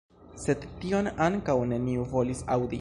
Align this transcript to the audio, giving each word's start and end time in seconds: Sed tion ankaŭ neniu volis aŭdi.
Sed 0.45 0.63
tion 0.85 1.11
ankaŭ 1.27 1.57
neniu 1.75 2.09
volis 2.17 2.45
aŭdi. 2.57 2.69